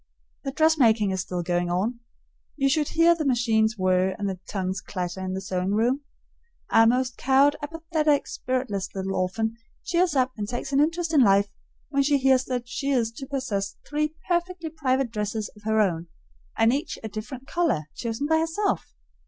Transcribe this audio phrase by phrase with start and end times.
[0.43, 1.99] The dressmaking is still going on.
[2.55, 6.01] You should hear the machines whir and the tongues clatter in the sewing room.
[6.71, 11.49] Our most cowed, apathetic, spiritless little orphan cheers up and takes an interest in life
[11.89, 16.07] when she hears that she is to possess three perfectly private dresses of her own,
[16.57, 18.95] and each a different color, chosen by herself.